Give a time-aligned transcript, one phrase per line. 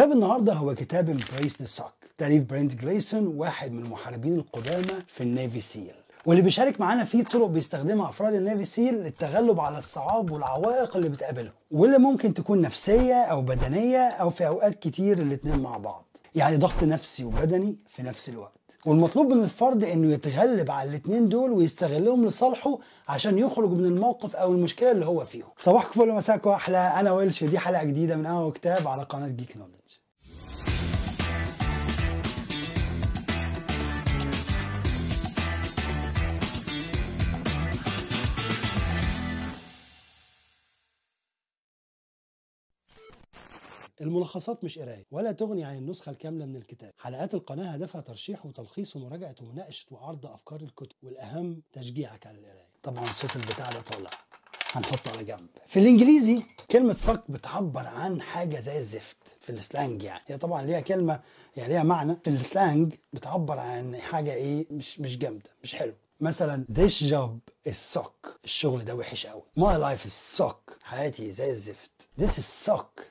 [0.00, 5.22] كتاب النهارده هو كتاب Embrace The Suck تأليف برينت جليسون واحد من المحاربين القدامى في
[5.22, 5.94] ال Navy SEAL.
[6.26, 11.08] واللي بيشارك معانا فيه طرق بيستخدمها أفراد ال Navy SEAL للتغلب على الصعاب والعوائق اللي
[11.08, 16.04] بتقابلهم واللي ممكن تكون نفسية أو بدنية أو في أوقات كتير الاتنين مع بعض.
[16.34, 18.59] يعني ضغط نفسي وبدني في نفس الوقت.
[18.86, 24.52] والمطلوب من الفرد إنه يتغلب على الاثنين دول ويستغلهم لصالحه عشان يخرج من الموقف أو
[24.52, 27.44] المشكلة اللي هو فيهم صباحكم فل ومساكم أحلى أنا ويلش.
[27.44, 29.70] دي حلقة جديدة من قهوه كتاب على قناة جيكنولدج
[44.00, 46.92] الملخصات مش قراية ولا تغني عن النسخة الكاملة من الكتاب.
[46.98, 52.68] حلقات القناة هدفها ترشيح وتلخيص ومراجعة ومناقشة وعرض أفكار الكتب والأهم تشجيعك على القراية.
[52.82, 54.10] طبعا صوت البتاع ده طالع.
[54.72, 55.46] هنحطه على جنب.
[55.68, 60.22] في الإنجليزي كلمة صك بتعبر عن حاجة زي الزفت في السلانج يعني.
[60.26, 61.20] هي طبعا ليها كلمة
[61.56, 66.64] يعني ليها معنى في السلانج بتعبر عن حاجة إيه مش مش جامدة مش حلو مثلا
[66.72, 71.90] this job is suck الشغل ده وحش قوي my life is suck حياتي زي الزفت.
[72.20, 73.02] This is suck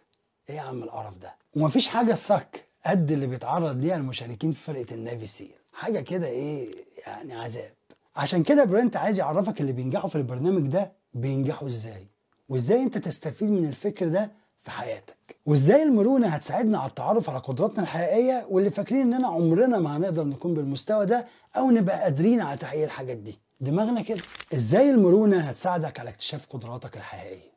[0.49, 4.95] إيه يا عم القرف ده؟ ومفيش حاجة suck قد اللي بيتعرض ليها المشاركين في فرقة
[4.95, 6.75] ال Navy SEAL حاجة كده إيه
[7.07, 7.71] يعني عذاب.
[8.15, 12.07] عشان كده برنت عايز يعرفك اللي بينجحوا في البرنامج ده بينجحوا إزاي
[12.49, 14.31] وازاي انت تستفيد من الفكر ده
[14.63, 19.97] في حياتك وازاي المرونة هتساعدنا على التعرف على قدراتنا الحقيقية واللي فاكرين اننا عمرنا ما
[19.97, 21.25] هنقدر نكون بالمستوى ده
[21.57, 23.39] أو نبقى قادرين على تحقيق الحاجات دي.
[23.61, 24.21] دماغنا كده.
[24.53, 27.48] إزاي المرونة هتساعدك على اكتشاف قدراتك الحقيقية؟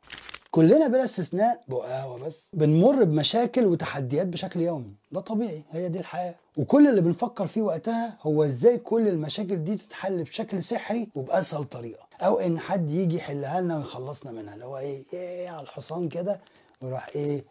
[0.53, 4.95] كلنا بلا استثناء بقاوة بس بنمر بمشاكل وتحديات بشكل يومي.
[5.11, 6.35] ده طبيعي هي دي الحياة.
[6.57, 12.07] وكل اللي بنفكر فيه وقتها هو إزاي كل المشاكل دي تتحل بشكل سحري وبأسهل طريقة.
[12.21, 16.39] أو إن حد يجي يحلها لنا ويخلصنا منها اللي هو إيه, إيه على الحصان كده
[16.81, 17.43] ويروح إيه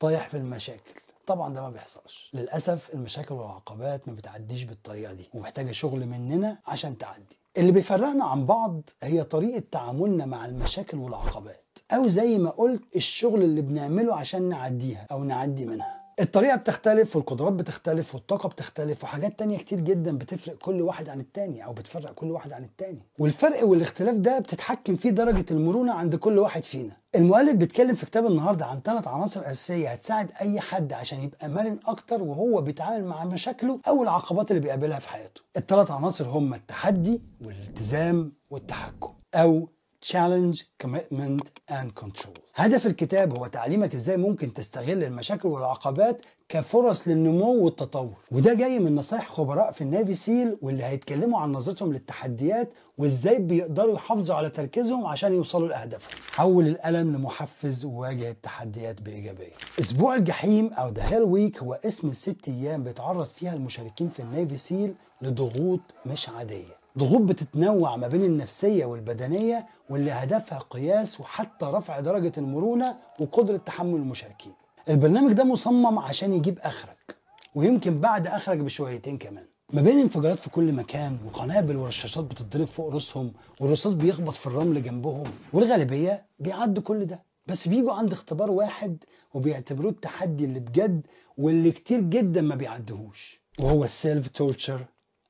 [0.00, 1.00] طايح في المشاكل.
[1.26, 2.30] طبعا ده ما بيحصلش.
[2.34, 7.38] للأسف المشاكل والعقبات ما بتعديش بالطريقة دي ومحتاجة شغل مننا عشان تعدي.
[7.58, 11.64] اللي بيفرقنا عن بعض هي طريقة تعاملنا مع المشاكل والعقبات.
[11.92, 15.98] أو زي ما قلت الشغل اللي بنعمله عشان نعديها أو نعدي منها.
[16.20, 21.64] الطريقة بتختلف والقدرات بتختلف والطاقة بتختلف وحاجات تانية كتير جدا بتفرق كل واحد عن التاني
[21.64, 23.02] أو بتفرق كل واحد عن التاني.
[23.18, 26.96] والفرق والاختلاف ده بتتحكم فيه درجة المرونة عند كل واحد فينا.
[27.14, 31.78] المؤلف بيتكلم في كتاب النهاردة عن ثلاث عناصر أساسية هتساعد أي حد عشان يبقى مرن
[31.86, 35.40] أكتر وهو بيتعامل مع مشاكله أو العقبات اللي بيقابلها في حياته.
[35.56, 39.68] الثلاث عناصر هم التحدي والالتزام والتحكم أو
[40.04, 42.38] challenge, commitment and control.
[42.54, 48.14] هدف الكتاب هو تعليمك إزاي ممكن تستغل المشاكل والعقبات كفرص للنمو والتطور.
[48.32, 53.38] وده جاي من نصايح خبراء في ال Navy SEAL واللي هيتكلموا عن نظرتهم للتحديات وإزاي
[53.38, 59.52] بيقدروا يحافظوا على تركيزهم عشان يوصلوا لاهدافهم حول الألم لمحفز وواجه التحديات بإيجابية.
[59.80, 64.29] أسبوع الجحيم أو The Hell Week هو اسم الست أيام بيتعرض فيها المشاركين في ال
[64.29, 66.77] Navy SEAL لضغوط مش عادية.
[66.98, 73.94] ضغوط بتتنوع ما بين النفسية والبدنية واللي هدفها قياس وحتى رفع درجة المرونة وقدرة تحمل
[73.94, 74.52] المشاركين.
[74.88, 77.16] البرنامج ده مصمم عشان يجيب آخرك
[77.54, 79.44] ويمكن بعد آخرك بشويتين كمان.
[79.72, 84.82] ما بين انفجارات في كل مكان وقنابل ورشاشات بتتضرب فوق راسهم والرصاص بيخبط في الرمل
[84.82, 89.04] جنبهم والغالبية بيعدوا كل ده بس بيجوا عند اختبار واحد
[89.34, 91.06] وبيعتبروه التحدي اللي بجد
[91.38, 94.84] واللي كتير جدا ما بيعدهوش وهو السيلف تورتشر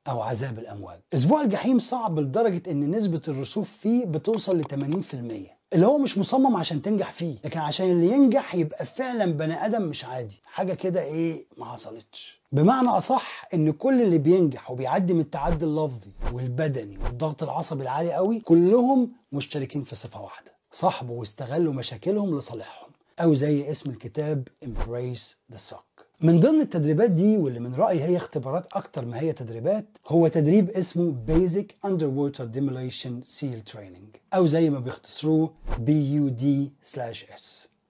[0.09, 1.01] أو عذاب الأموال.
[1.15, 5.15] أسبوع الجحيم صعب لدرجة إن نسبة الرسوب فيه بتوصل ل 80%
[5.73, 9.83] اللي هو مش مصمم عشان تنجح فيه لكن عشان اللي ينجح يبقى فعلا بني آدم
[9.83, 10.41] مش عادي.
[10.45, 12.41] حاجة كده إيه ما حصلتش.
[12.53, 18.41] بمعنى أصح إن كل اللي بينجح وبيعدي من التعدي اللفظي والبدني والضغط العصبي العالي قوي
[18.41, 20.53] كلهم مشتركين في صفة واحدة.
[20.73, 22.91] صاحبوا واستغلوا مشاكلهم لصالحهم
[23.21, 25.88] أو زي اسم الكتاب Embrace the Suck.
[26.21, 30.71] من ضمن التدريبات دي واللي من رأيي هي اختبارات أكتر ما هي تدريبات هو تدريب
[30.71, 35.51] اسمه Basic Underwater Demolition Seal Training أو زي ما بيختصروه
[35.87, 37.41] BUD/S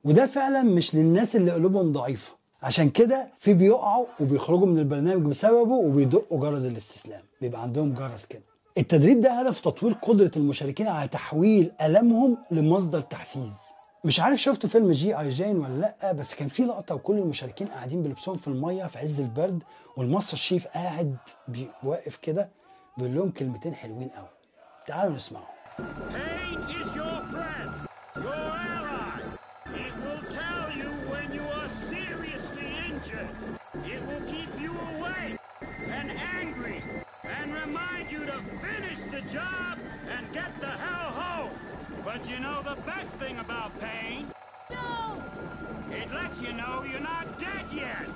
[0.05, 5.73] وده فعلا مش للناس اللي قلوبهم ضعيفة عشان كده في بيقعوا وبيخرجوا من البرنامج بسببه
[5.75, 8.43] وبيدقوا جرس الاستسلام بيبقى عندهم جرس كده.
[8.79, 13.53] التدريب ده هدف تطوير قدرة المشاركين على تحويل ألمهم لمصدر تحفيز.
[14.05, 15.19] مش عارف شفتوا فيلم G.I.
[15.21, 19.21] Jane ولا لأ بس كان في لقطة وكل المشاركين قاعدين بلبسهم في المية في عز
[19.21, 19.63] البرد
[19.97, 21.17] وال master chief قاعد
[21.83, 22.51] واقف كده
[22.99, 24.29] بيقول لهم كلمتين حلوين قوي.
[24.87, 25.45] تعالوا نسمعهم.
[38.61, 39.68] Finish the job.
[42.09, 44.21] But you know the best thing about pain?
[44.71, 44.93] No!
[46.01, 48.09] It lets you know you're not dead yet!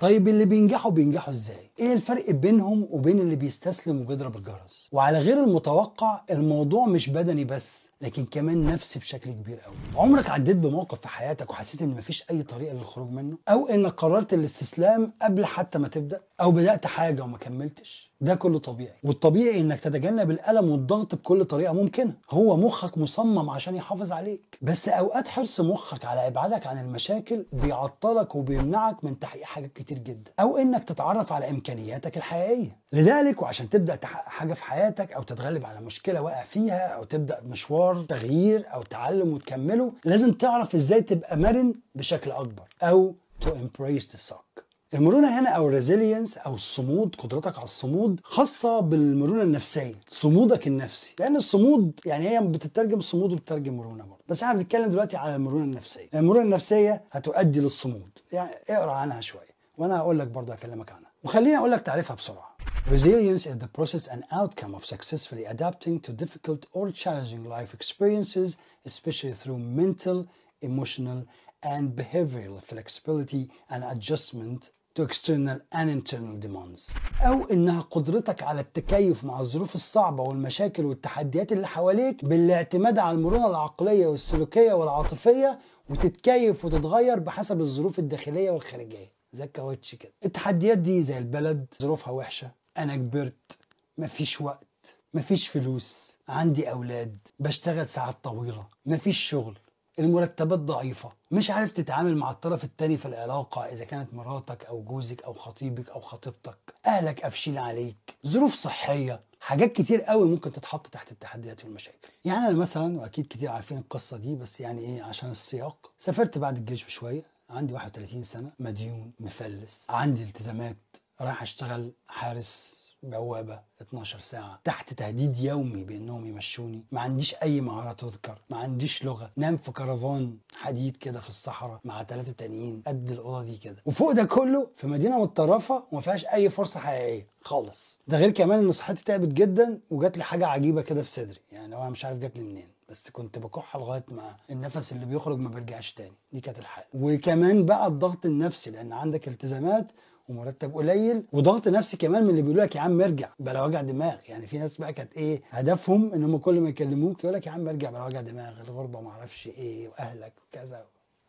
[0.00, 5.44] طيب اللي بينجحوا بينجحوا ازاي؟ إيه الفرق بينهم وبين اللي بيستسلم وبيضرب الجرس؟ وعلى غير
[5.44, 9.74] المتوقع الموضوع مش بدني بس لكن كمان نفسي بشكل كبير قوي.
[9.96, 14.34] عمرك عديت بموقف في حياتك وحسيت إن مفيش أي طريقة للخروج منه؟ أو إنك قررت
[14.34, 18.94] الاستسلام قبل حتى ما تبدأ؟ أو بدأت حاجة وما كملتش؟ ده كله طبيعي.
[19.04, 22.14] والطبيعي إنك تتجنب الألم والضغط بكل طريقة ممكنة.
[22.30, 24.58] هو مخك مصمم عشان يحافظ عليك.
[24.62, 30.32] بس أوقات حرص مخك على إبعادك عن المشاكل بيعطلك وبيمنعك من تحقيق حاجات كتير جدا.
[30.40, 32.76] أو إنك تتعرف على إمكانياتك الحقيقية.
[32.92, 37.40] لذلك وعشان تبدأ تحقق حاجة في حياتك أو تتغلب على مشكلة واقع فيها أو تبدأ
[37.40, 43.14] مشوار تغيير أو تعلم وتكمله لازم تعرف إزاي تبقى مرن بشكل أكبر أو
[43.44, 44.62] to embrace the suck.
[44.94, 51.14] المرونة هنا أو ال resilience أو الصمود قدرتك على الصمود خاصة بالمرونة النفسية صمودك النفسي.
[51.20, 54.22] لأن الصمود يعني هي بتترجم صمود وبتترجم مرونة برضه.
[54.28, 56.08] بس إحنا بنتكلم دلوقتي على المرونة النفسية.
[56.14, 58.18] المرونة النفسية هتؤدي للصمود.
[58.32, 59.54] يعني اقرأ عنها شوية.
[59.78, 61.03] وأنا هقول لك برضه هكلمك عنها.
[61.24, 62.54] وخليني أقول لك تعريفها بسرعة
[62.86, 68.48] Resilience is the process and outcome of successfully adapting to difficult or challenging life experiences,
[68.90, 70.18] especially through mental,
[70.60, 71.20] emotional,
[71.62, 74.60] and behavioral flexibility and adjustment
[74.94, 76.90] to external and internal demands
[77.22, 83.46] أو إنها قدرتك على التكيف مع الظروف الصعبة والمشاكل والتحديات اللي حواليك بالاعتماد على المرونة
[83.50, 85.58] العقلية والسلوكية والعاطفية
[85.90, 92.50] وتتكيف وتتغير بحسب الظروف الداخلية والخارجية زي الكاوتش كده التحديات دي زي البلد ظروفها وحشة.
[92.78, 93.58] أنا كبرت
[93.98, 94.66] مفيش وقت
[95.14, 96.18] مفيش فلوس.
[96.28, 99.58] عندي أولاد بشتغل ساعات طويلة مفيش شغل.
[99.98, 101.12] المرتبات ضعيفة.
[101.30, 105.90] مش عارف تتعامل مع الطرف التاني في العلاقة إذا كانت مراتك أو جوزك أو خطيبك
[105.90, 106.74] أو خطيبتك.
[106.86, 108.16] أهلك قافشين عليك.
[108.26, 109.20] ظروف صحية.
[109.40, 112.08] حاجات كتير قوي ممكن تتحط تحت التحديات والمشاكل.
[112.24, 115.90] يعني أنا مثلا وأكيد كتير عارفين القصة دي بس يعني إيه؟ عشان السياق.
[115.98, 117.33] سافرت بعد الجيش بشوية.
[117.50, 119.84] عندي 31 سنة مديون مفلس.
[119.88, 120.76] عندي التزامات
[121.20, 124.60] رايح أشتغل حارس بوابة 12 ساعة.
[124.64, 126.84] تحت تهديد يومي بأنهم يمشوني.
[126.92, 129.30] ما عنديش أي مهارة تذكر ما عنديش لغة.
[129.36, 133.82] نام في كرفان حديد كده في الصحراء مع ثلاثة تانيين قد الأوضة دي كده.
[133.86, 137.26] وفوق ده كله في مدينة متطرفة وما فيهاش أي فرصة حقيقية.
[137.40, 138.00] خالص.
[138.08, 141.40] ده غير كمان إن صحتي تعبت جدا وجات لي حاجة عجيبة كده في صدري.
[141.52, 142.73] يعني أنا مش عارف جات لي منين.
[142.88, 146.16] بس كنت بكح لغاية ما النفس اللي بيخرج ما بيرجعش تاني.
[146.32, 146.86] دي كانت الحالة.
[146.94, 149.92] وكمان بقى الضغط النفسي لأن عندك التزامات
[150.28, 154.16] ومرتب قليل وضغط نفسي كمان من اللي بيقولوا لك يا عم ارجع بلا وجع دماغ.
[154.28, 157.52] يعني في ناس بقى كانت إيه هدفهم إن هم كل ما يكلموك يقول لك يا
[157.52, 160.84] عم ارجع بلا وجع دماغ الغربة ما أعرفش إيه وأهلك وكذا.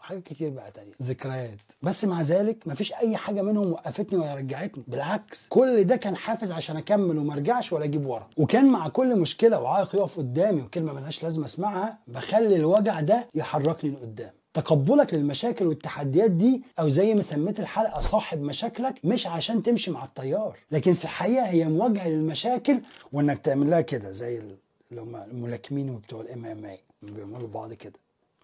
[0.06, 0.92] وحاجات كتير بقى تانية.
[1.02, 1.60] ذكريات.
[1.82, 6.52] بس مع ذلك مفيش أي حاجة منهم وقفتني ولا رجعتني بالعكس كل ده كان حافز
[6.52, 8.30] عشان أكمل وما أرجعش ولا أجيب ورا.
[8.38, 13.92] وكان مع كل مشكلة وعائق يقف قدامي وكلمة ملهاش لازمة اسمعها بخلي الوجع ده يحركني
[13.92, 14.32] لقدام.
[14.54, 20.06] تقبلك للمشاكل والتحديات دي أو زي ما سميت الحلقة صاحب مشاكلك مش عشان تمشي مع
[20.06, 22.82] التيار لكن في الحقيقة هي مواجهه للمشاكل
[23.14, 24.38] وإنك تعمل لها كده زي
[24.92, 27.94] اللي هم الملاكمين وبتوع الام إم اي بيعملوا بعض كده.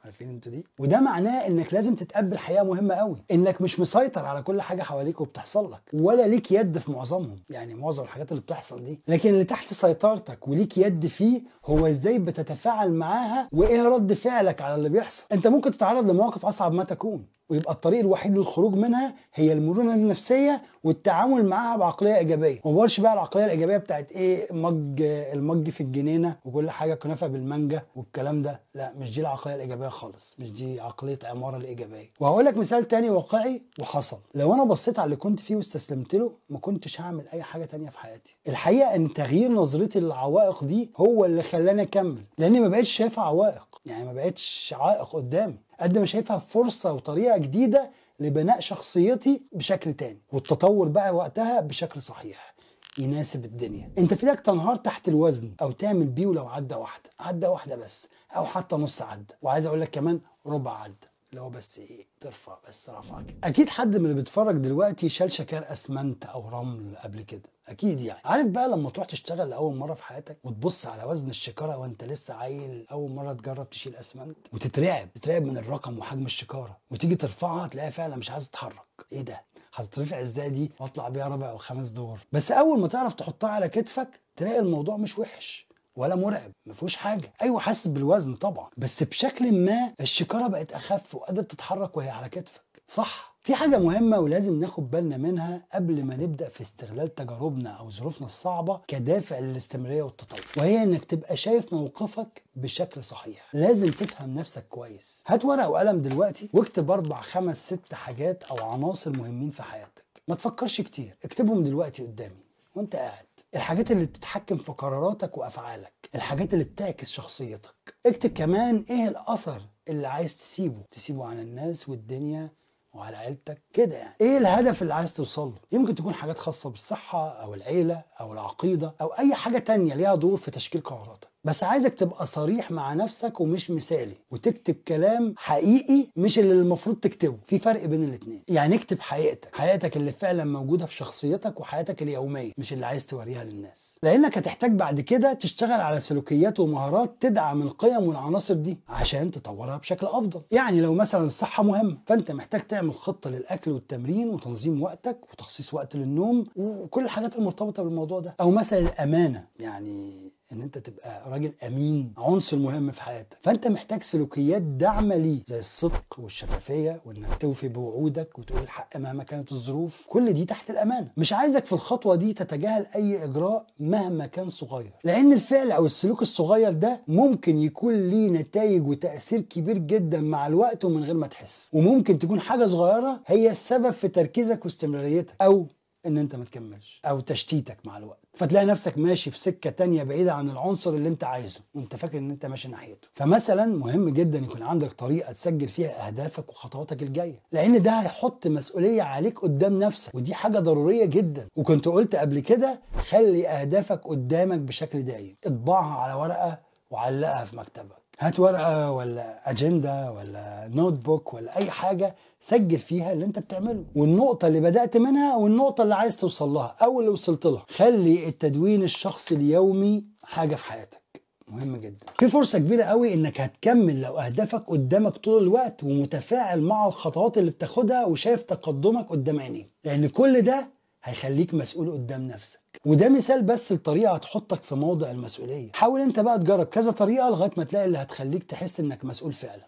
[0.06, 3.24] عارفين أنتوا دي؟ وده معناه إنك لازم تتقبل حقيقه مهمة قوي.
[3.32, 7.40] إنك مش مسيطر على كل حاجة حواليك وبتحصل لك ولا ليك يد في معظمهم.
[7.50, 9.02] يعني معظم الحاجات اللي بتحصل دي.
[9.08, 14.76] لكن اللي تحت سيطرتك وليك يد فيه هو إزاي بتتفاعل معاها وإيه رد فعلك على
[14.76, 15.24] اللي بيحصل.
[15.32, 17.26] أنت ممكن تتعرض لمواقف أصعب ما تكون.
[17.52, 22.60] ويبقى الطريق الوحيد للخروج منها هي المرونة النفسية والتعامل معاها بعقلية إيجابية.
[22.66, 27.82] ما بقولش بقى العقلية الإيجابية بتاعت إيه مج المج في الجنينة وكل حاجة كنافة بالمانجا
[27.96, 28.62] والكلام ده.
[28.76, 30.36] لا مش دي العقلية الإيجابية خالص.
[30.40, 32.10] مش دي عقلية عمارة الإيجابية.
[32.20, 34.20] وهقول لك مثال تاني واقعي وحصل.
[34.36, 37.90] لو أنا بصيت على اللي كنت فيه واستسلمت له ما كنتش هعمل أي حاجة تانية
[37.90, 38.38] في حياتي.
[38.48, 42.24] الحقيقة إن تغيير نظرتي للعوائق دي هو اللي خلاني أكمل.
[42.38, 43.68] لأني ما بقتش شايفها عوائق.
[43.86, 45.56] يعني ما بقتش عائق قدامي.
[45.82, 52.52] قد ما شايفها فرصة وطريقة جديدة لبناء شخصيتي بشكل تاني والتطور بقى وقتها بشكل صحيح.
[52.98, 53.92] يناسب الدنيا.
[53.98, 58.46] انت في تنهار تحت الوزن أو تعمل بيه ولو عده واحدة عده واحدة بس أو
[58.46, 62.90] حتى نص عده وعايز أقول لك كمان ربع عده اللي هو بس إيه ترفع بس
[62.90, 67.50] رفع كده أكيد حد من اللي بيتفرج دلوقتي شال شكار أسمنت أو رمل قبل كده.
[67.68, 68.22] أكيد يعني.
[68.26, 72.34] عارف بقى لما تروح تشتغل لأول مرة في حياتك وتبص على وزن الشكارة وأنت لسه
[72.34, 75.14] عيل أول مرة تجرب تشيل أسمنت؟ وتترعب.
[75.14, 76.78] تترعب من الرقم وحجم الشكارة.
[76.92, 79.06] وتيجي ترفعها تلاقيها فعلا مش عايزة تتحرك.
[79.12, 79.42] إيه ده؟
[79.74, 82.20] هتترفع إزاي دي؟ وأطلع بيها رابع أو خامس دور.
[82.32, 85.68] بس أول ما تعرف تحطها على كتفك تلاقي الموضوع مش وحش.
[85.96, 87.34] ولا مرعب ما فيهوش حاجة.
[87.42, 92.62] أيوه حاسس بالوزن طبعا بس بشكل ما الشكارة بقت أخف وقادرة تتحرك وهي على كتفك.
[92.88, 93.32] صح.
[93.44, 98.28] في حاجة مهمة ولازم ناخد بالنا منها قبل ما نبدأ في استغلال تجاربنا أو ظروفنا
[98.28, 103.50] الصعبة كدافع للاستمرارية والتطور وهي إنك تبقى شايف موقفك بشكل صحيح.
[103.54, 105.24] لازم تفهم نفسك كويس.
[105.28, 110.04] هات ورقة وقلم دلوقتي واكتب أربع خمس ست حاجات أو عناصر مهمين في حياتك.
[110.28, 112.44] ما تفكرش كتير اكتبهم دلوقتي قدامي
[112.76, 113.26] وأنت قاعد.
[113.56, 117.96] الحاجات اللي بتتحكم في قراراتك وأفعالك الحاجات اللي بتعكس شخصيتك.
[118.06, 122.50] اكتب كمان إيه الأثر اللي عايز تسيبه؟ تسيبه على الناس والدنيا
[122.94, 124.16] وعلى عيلتك كده يعني.
[124.22, 128.96] إيه الهدف اللي عايز توصل له؟ يمكن تكون حاجات خاصة بالصحة أو العيلة أو العقيدة
[129.02, 131.28] أو أي حاجة تانية ليها دور في تشكيل قراراتك.
[131.44, 137.38] بس عايزك تبقى صريح مع نفسك ومش مثالي وتكتب كلام حقيقي مش اللي المفروض تكتبه.
[137.46, 138.42] في فرق بين الاتنين.
[138.48, 143.44] يعني اكتب حقيقتك حقيقتك اللي فعلا موجودة في شخصيتك وحياتك اليومية مش اللي عايز توريها
[143.44, 143.98] للناس.
[144.04, 150.08] لأنك هتحتاج بعد كده تشتغل على سلوكيات ومهارات تدعم القيم والعناصر دي عشان تطورها بشكل
[150.08, 150.42] أفضل.
[150.52, 155.96] يعني لو مثلا الصحة مهمة فأنت محتاج تعمل خطة للأكل والتمرين وتنظيم وقتك وتخصيص وقت
[155.96, 158.36] للنوم وكل الحاجات المرتبطة بالموضوع ده.
[158.42, 163.38] أو مثلا الأمانة يعني إن أنت تبقى راجل أمين عنصر مهم في حياتك.
[163.44, 169.52] فأنت محتاج سلوكيات داعمة ليه زي الصدق والشفافية وإنك توفي بوعودك وتقول الحق مهما كانت
[169.52, 170.06] الظروف.
[170.10, 171.12] كل دي تحت الأمانة.
[171.18, 174.92] مش عايزك في الخطوة دي تتجاهل أي إجراء مهما كان صغير.
[175.04, 180.86] لأن الفعل أو السلوك الصغير ده ممكن يكون ليه نتائج وتأثير كبير جدا مع الوقت
[180.86, 181.72] ومن غير ما تحس.
[181.74, 185.34] وممكن تكون حاجة صغيرة هي السبب في تركيزك واستمراريتك.
[185.42, 185.68] أو
[186.06, 188.20] إن أنت ما تكملش أو تشتيتك مع الوقت.
[188.34, 191.60] فتلاقي نفسك ماشي في سكة تانية بعيدة عن العنصر اللي أنت عايزه.
[191.74, 193.08] وانت فاكر إن أنت ماشي ناحيته.
[193.14, 197.42] فمثلا مهم جدا يكون عندك طريقة تسجل فيها أهدافك وخطواتك الجاية.
[197.52, 201.48] لأن ده هيحط مسؤولية عليك قدام نفسك ودي حاجة ضرورية جدا.
[201.56, 202.80] وكنت قلت قبل كده
[203.10, 206.60] خلي أهدافك قدامك بشكل دايم اطبعها على ورقة
[206.92, 208.01] وعلقها في مكتبك.
[208.22, 213.84] هات ورقة ولا أجندة ولا notebook ولا أي حاجة سجل فيها اللي أنت بتعمله.
[213.96, 217.66] والنقطة اللي بدأت منها والنقطة اللي عايز توصل لها أو اللي وصلت لها.
[217.70, 221.02] خلي التدوين الشخصي اليومي حاجة في حياتك.
[221.48, 222.06] مهم جدا.
[222.20, 227.52] في فرصة كبيرة قوي إنك هتكمل لو أهدافك قدامك طول الوقت ومتفاعل مع الخطوات اللي
[227.52, 229.72] بتاخدها وشايف تقدمك قدام عينيك.
[229.84, 230.68] لأن كل ده
[231.04, 232.60] هيخليك مسؤول قدام نفسك.
[232.86, 235.72] وده مثال بس لطريقة هتحطك في موضع المسؤولية.
[235.74, 239.66] حاول انت بقى تجرب كذا طريقة لغاية ما تلاقي اللي هتخليك تحس انك مسؤول فعلا.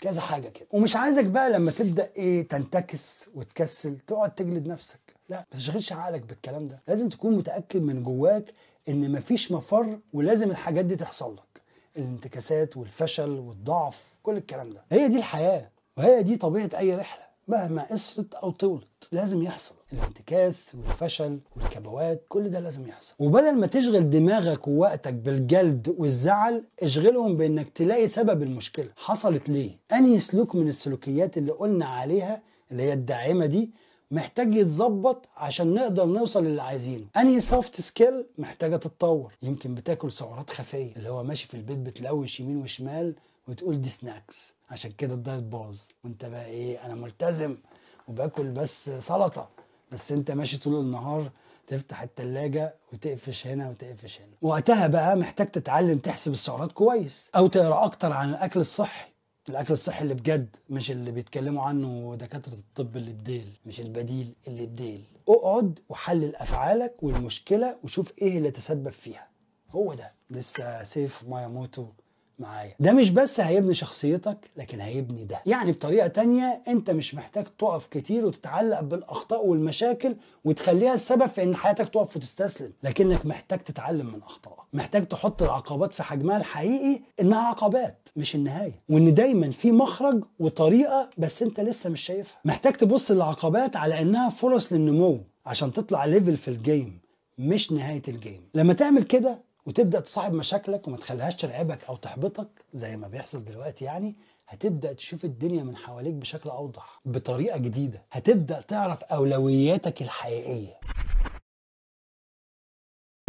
[0.00, 0.66] كذا حاجة كده.
[0.72, 4.98] ومش عايزك بقى لما تبدأ إيه تنتكس وتكسل تقعد تجلد نفسك.
[5.28, 6.82] لا ما تشغلش عقلك بالكلام ده.
[6.88, 8.44] لازم تكون متأكد من جواك
[8.88, 11.62] ان مفيش مفر ولازم الحاجات دي تحصل لك.
[11.96, 14.84] الانتكاسات والفشل والضعف كل الكلام ده.
[14.92, 17.25] هي دي الحياة وهي دي طبيعة أي رحلة.
[17.48, 19.74] مهما قصرت أو طولت لازم يحصل.
[19.92, 23.14] الانتكاس والفشل والكبوات كل ده لازم يحصل.
[23.18, 28.88] وبدل ما تشغل دماغك ووقتك بالجلد والزعل اشغلهم بإنك تلاقي سبب المشكلة.
[28.96, 33.70] حصلت ليه؟ أنهي سلوك من السلوكيات اللي قلنا عليها اللي هي الداعمة دي
[34.10, 37.04] محتاج يتظبط عشان نقدر نوصل للي عايزينه.
[37.16, 39.32] أنهي soft skill محتاجة تتطور.
[39.42, 43.14] يمكن بتاكل سعرات خفية اللي هو ماشي في البيت بتلوش يمين وشمال
[43.48, 45.78] وتقول دي snacks عشان كده ال diet باظ.
[46.04, 47.56] وانت بقى إيه أنا ملتزم
[48.08, 49.48] وباكل بس سلطة.
[49.92, 51.30] بس انت ماشي طول النهار
[51.66, 54.34] تفتح التلاجة وتقفش هنا وتقفش هنا.
[54.42, 59.08] وقتها بقى محتاج تتعلم تحسب السعرات كويس أو تقرأ أكتر عن الأكل الصحي.
[59.48, 64.66] الأكل الصحي اللي بجد مش اللي بيتكلموا عنه دكاترة الطب اللي بديل مش البديل اللي
[64.66, 69.28] بديل اقعد وحلل أفعالك والمشكلة وشوف إيه اللي تسبب فيها.
[69.70, 70.12] هو ده.
[70.30, 71.86] لسه سيف ماياموتو
[72.38, 72.74] معايا.
[72.80, 75.42] ده مش بس هيبني شخصيتك لكن هيبني ده.
[75.46, 81.56] يعني بطريقة تانية انت مش محتاج تقف كتير وتتعلق بالأخطاء والمشاكل وتخليها السبب في إن
[81.56, 82.72] حياتك تقف وتستسلم.
[82.82, 84.58] لكنك محتاج تتعلم من أخطائك.
[84.72, 88.82] محتاج تحط العقبات في حجمها الحقيقي إنها عقبات مش النهاية.
[88.88, 92.38] وإن دايما في مخرج وطريقة بس أنت لسه مش شايفها.
[92.44, 97.00] محتاج تبص للعقبات على إنها فرص للنمو عشان تطلع level في ال game
[97.38, 102.48] مش نهاية ال game لما تعمل كده وتبدأ تصاحب مشاكلك وما تخليهاش ترعبك أو تحبطك
[102.74, 104.14] زي ما بيحصل دلوقتي يعني
[104.48, 110.80] هتبدأ تشوف الدنيا من حواليك بشكل أوضح بطريقة جديدة هتبدأ تعرف أولوياتك الحقيقية.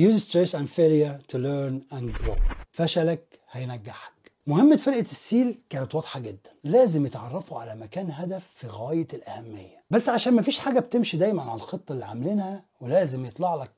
[0.02, 2.38] Use stress and failure to learn and grow.
[2.72, 4.12] فشلك هينجحك.
[4.48, 6.50] مهمة فرقة ال SEAL كانت واضحة جدا.
[6.64, 9.84] لازم يتعرفوا على مكان هدف في غاية الأهمية.
[9.90, 13.72] بس عشان مفيش حاجة بتمشي دايما على الخطة اللي عاملينها ولازم يطلع لك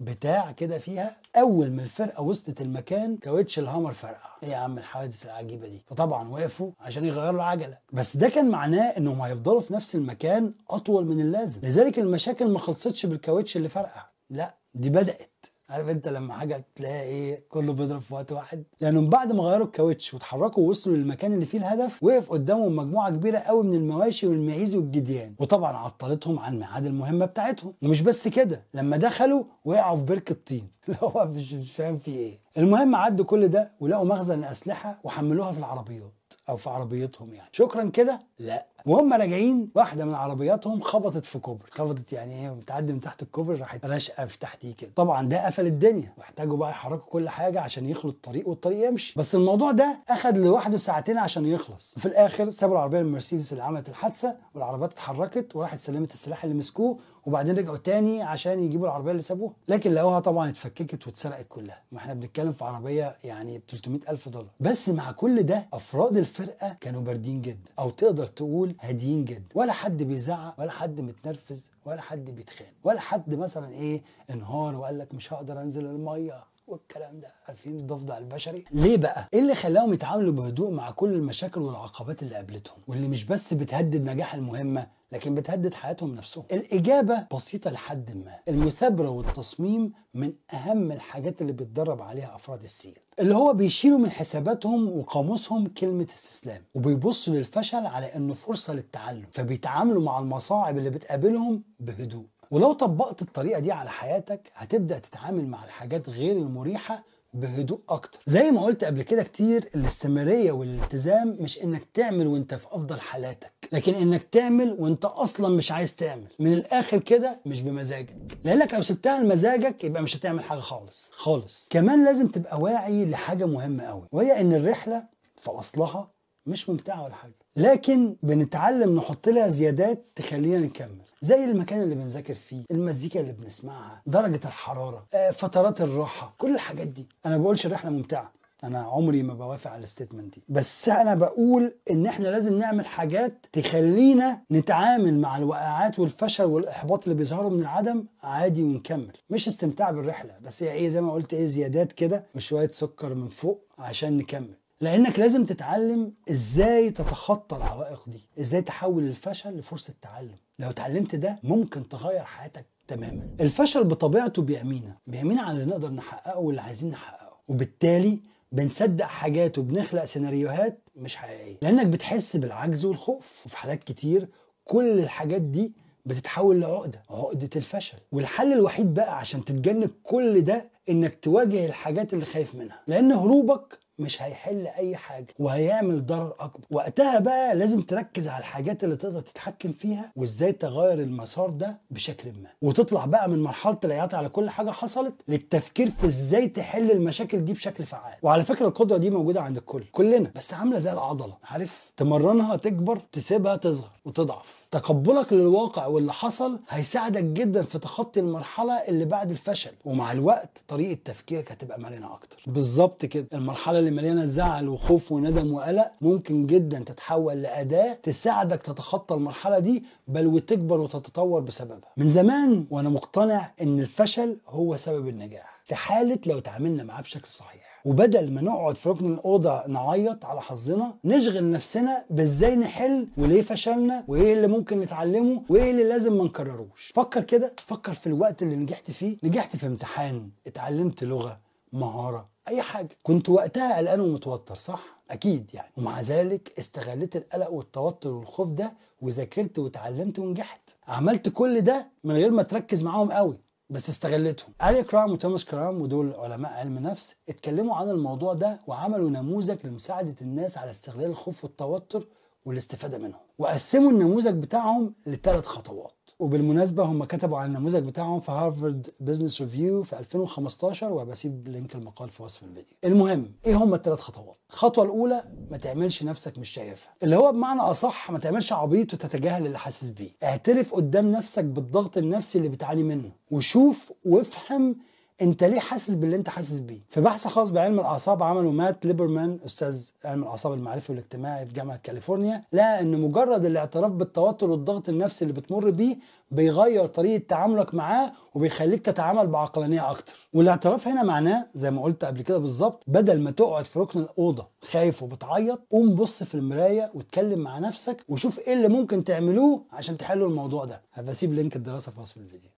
[0.00, 5.26] بتاع كده فيها أول ما الفرقة وصلت المكان كاوتش الهامر فرقع إيه يا عم الحوادث
[5.26, 7.78] العجيبة دي؟ فطبعا وقفوا عشان يغيروا العجلة.
[7.92, 11.60] بس ده كان معناه إنهم هيفضلوا في نفس المكان أطول من اللازم.
[11.62, 14.06] لذلك المشاكل ما خلصتش بالكاوتش اللي فرقع.
[14.30, 15.29] لا دي بدأت.
[15.70, 19.66] عارف انت لما حاجة تلاقي إيه كله بيضرب في وقت واحد؟ لأنهم بعد ما غيروا
[19.66, 24.76] الكاوتش واتحركوا ووصلوا للمكان اللي فيه الهدف وقف قدامهم مجموعة كبيرة قوي من المواشي والمعيز
[24.76, 25.34] والجديان.
[25.38, 27.74] وطبعا عطلتهم عن ميعاد المهمة بتاعتهم.
[27.82, 32.38] ومش بس كده لما دخلوا وقعوا في بركة طين اللي هو مش فاهم في إيه.
[32.58, 36.12] المهم عدوا كل ده ولقوا مخزن الأسلحة وحملوها في العربيات.
[36.48, 37.48] أو في عربيتهم يعني.
[37.52, 38.20] شكرا كده.
[38.38, 38.66] لا.
[38.86, 41.70] وهم راجعين واحدة من عربياتهم خبطت في كوبري.
[41.70, 44.90] خبطت يعني إيه بتعدي من تحت الكوبري راحت راشقة في تحتيه كده.
[44.96, 46.12] طبعا ده قفل الدنيا.
[46.18, 49.14] واحتاجوا بقى يحركوا كل حاجة عشان يخلوا الطريق والطريق يمشي.
[49.18, 51.94] بس الموضوع ده أخد لوحده ساعتين عشان يخلص.
[51.96, 56.98] وفي الآخر سابوا العربية المرسيدس اللي عملت الحادثة والعربيات اتحركت وراحت سلمت السلاح اللي مسكوه
[57.30, 61.82] وبعدين رجعوا تاني عشان يجيبوا العربية اللي سابوها لكن لقوها طبعا اتفككت واتسرقت كلها.
[61.92, 64.48] ما إحنا بنتكلم في عربية يعني ب 300 ألف دولار.
[64.60, 67.70] بس مع كل ده أفراد الفرقة كانوا باردين جدا.
[67.78, 69.44] أو تقدر تقول هاديين جدا.
[69.54, 74.98] ولا حد بيزعق ولا حد متنرفز ولا حد بيتخانق ولا حد مثلا إيه انهار وقال
[74.98, 76.49] لك مش هقدر أنزل المية.
[76.70, 77.28] والكلام ده.
[77.48, 82.34] عارفين الضفدع البشري؟ ليه بقى؟ إيه اللي خلاهم يتعاملوا بهدوء مع كل المشاكل والعقبات اللي
[82.34, 86.44] قابلتهم؟ واللي مش بس بتهدد نجاح المهمة لكن بتهدد حياتهم نفسهم.
[86.52, 88.34] الإجابة بسيطة لحد ما.
[88.48, 94.88] المثابرة والتصميم من أهم الحاجات اللي بيتدرب عليها أفراد السيل اللي هو بيشيلوا من حساباتهم
[94.98, 102.24] وقاموسهم كلمة استسلام وبيبصوا للفشل على أنه فرصة للتعلم فبيتعاملوا مع المصاعب اللي بتقابلهم بهدوء.
[102.50, 107.04] ولو طبقت الطريقة دي على حياتك هتبدأ تتعامل مع الحاجات غير المريحة
[107.34, 108.18] بهدوء أكتر.
[108.26, 113.52] زي ما قلت قبل كده كتير الاستمرارية والالتزام مش إنك تعمل وأنت في أفضل حالاتك
[113.72, 116.26] لكن إنك تعمل وأنت أصلا مش عايز تعمل.
[116.38, 118.14] من الآخر كده مش بمزاجك.
[118.44, 121.08] لأنك لو سبتها لمزاجك يبقى مش هتعمل حاجة خالص.
[121.12, 121.66] خالص.
[121.70, 125.02] كمان لازم تبقى واعي لحاجة مهمة قوي وهي إن الرحلة
[125.40, 126.10] في أصلها
[126.46, 127.32] مش ممتعة ولا حاجة.
[127.56, 131.00] لكن بنتعلم نحط لها زيادات تخلينا نكمل.
[131.22, 136.86] زي المكان اللي بنذاكر فيه المزيكا اللي بنسمعها درجة الحرارة آه، فترات الراحة كل الحاجات
[136.86, 137.06] دي.
[137.26, 138.32] أنا ما بقولش الرحلة ممتعة.
[138.64, 140.42] أنا عمري ما بوافق على الستيتمنت دي.
[140.48, 147.14] بس أنا بقول إن إحنا لازم نعمل حاجات تخلينا نتعامل مع الوقعات والفشل والإحباط اللي
[147.14, 149.12] بيظهروا من العدم عادي ونكمل.
[149.30, 150.34] مش استمتاع بالرحلة.
[150.42, 154.54] بس هي إيه زي ما قلت إيه زيادات كده وشوية سكر من فوق عشان نكمل.
[154.80, 160.36] لأنك لازم تتعلم إزاي تتخطى العوائق دي إزاي تحول الفشل لفرصة تعلم.
[160.58, 163.28] لو اتعلمت ده ممكن تغير حياتك تماما.
[163.40, 167.36] الفشل بطبيعته بيعمينا بيعمينا على اللي نقدر نحققه واللي عايزين نحققه.
[167.48, 168.18] وبالتالي
[168.52, 171.56] بنصدق حاجات وبنخلق سيناريوهات مش حقيقية.
[171.62, 173.42] لأنك بتحس بالعجز والخوف.
[173.46, 174.28] وفي حالات كتير
[174.64, 175.72] كل الحاجات دي
[176.06, 177.98] بتتحول لعقدة عقدة الفشل.
[178.12, 182.80] والحل الوحيد بقى عشان تتجنب كل ده إنك تواجه الحاجات اللي خايف منها.
[182.86, 186.64] لأن هروبك مش هيحل أي حاجة وهيعمل ضرر أكبر.
[186.70, 192.28] وقتها بقى لازم تركز على الحاجات اللي تقدر تتحكم فيها وإزاي تغير المسار ده بشكل
[192.42, 192.48] ما.
[192.62, 197.52] وتطلع بقى من مرحلة العياط على كل حاجة حصلت للتفكير في إزاي تحل المشاكل دي
[197.52, 198.14] بشكل فعال.
[198.22, 200.30] وعلى فكرة القدرة دي موجودة عند الكل كلنا.
[200.34, 204.59] بس عاملة زي العضلة عارف؟ تمرنها تكبر تسيبها تصغر وتضعف.
[204.70, 209.70] تقبلك للواقع واللي حصل هيساعدك جدا في تخطي المرحلة اللي بعد الفشل.
[209.84, 212.36] ومع الوقت طريقة تفكيرك هتبقى مرنه أكتر.
[212.46, 213.26] بالظبط كده.
[213.32, 219.84] المرحلة اللي مليانة زعل وخوف وندم وقلق ممكن جدا تتحول لأداة تساعدك تتخطى المرحلة دي
[220.08, 221.90] بل وتكبر وتتطور بسببها.
[221.96, 225.60] من زمان وأنا مقتنع إن الفشل هو سبب النجاح.
[225.64, 230.40] في حالة لو تعاملنا معاه بشكل صحيح وبدل ما نقعد في ركن الأوضة نعيط على
[230.42, 236.24] حظنا نشغل نفسنا بإزاي نحل وليه فشلنا وإيه اللي ممكن نتعلمه وإيه اللي لازم ما
[236.24, 236.92] نكرروش.
[236.94, 239.16] فكر كده فكر في الوقت اللي نجحت فيه.
[239.22, 241.40] نجحت في امتحان اتعلمت لغة
[241.72, 242.88] مهارة أي حاجة.
[243.02, 245.72] كنت وقتها قلقان ومتوتر صح؟ أكيد يعني.
[245.76, 250.70] ومع ذلك استغلت القلق والتوتر والخوف ده وذاكرت واتعلمت ونجحت.
[250.88, 253.38] عملت كل ده من غير ما تركز معاهم قوي.
[253.70, 254.52] بس استغلتهم.
[254.60, 260.14] علي كرام وتوماس كرام ودول علماء علم نفس اتكلموا عن الموضوع ده وعملوا نموذج لمساعدة
[260.22, 262.06] الناس على استغلال الخوف والتوتر
[262.44, 265.92] والاستفادة منهم وقسموا النموذج بتاعهم لثلاث خطوات.
[266.20, 272.08] وبالمناسبة هم كتبوا عن النموذج بتاعهم في Harvard Business Review في 2015 وبسيب link المقال
[272.08, 272.76] في وصف الفيديو.
[272.84, 277.60] المهم إيه هم الثلاث خطوات؟ الخطوة الأولى ما تعملش نفسك مش شايفها، اللي هو بمعنى
[277.60, 280.10] أصح ما تعملش عبيط وتتجاهل اللي حاسس بيه.
[280.22, 284.76] اعترف قدام نفسك بالضغط النفسي اللي بتعاني منه، وشوف وافهم
[285.22, 289.38] انت ليه حاسس باللي انت حاسس بيه؟ في بحث خاص بعلم الأعصاب عمله مات ليبرمان
[289.46, 295.24] أستاذ علم الأعصاب المعرفي والاجتماعي في جامعة كاليفورنيا لقى إن مجرد الاعتراف بالتوتر والضغط النفسي
[295.24, 295.96] اللي بتمر بيه
[296.30, 300.28] بيغير طريقة تعاملك معاه وبيخليك تتعامل بعقلانية أكتر.
[300.32, 304.48] والاعتراف هنا معناه زي ما قلت قبل كده بالظبط بدل ما تقعد في ركن الأوضة
[304.62, 309.96] خايف وبتعيط قوم بص في المراية واتكلم مع نفسك وشوف إيه اللي ممكن تعملوه عشان
[309.96, 310.82] تحلوا الموضوع ده.
[310.92, 312.50] هبقى link الدراسة في وصف الفيديو.